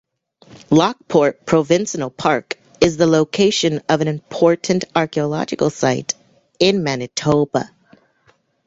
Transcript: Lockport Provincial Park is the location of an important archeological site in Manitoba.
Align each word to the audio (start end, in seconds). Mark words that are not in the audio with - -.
Lockport 0.71 1.45
Provincial 1.45 2.09
Park 2.09 2.57
is 2.81 2.97
the 2.97 3.05
location 3.05 3.83
of 3.87 4.01
an 4.01 4.07
important 4.07 4.83
archeological 4.95 5.69
site 5.69 6.15
in 6.59 6.81
Manitoba. 6.83 7.69